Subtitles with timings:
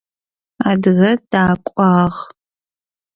[0.69, 2.19] Адыгэ дакӏуагъ.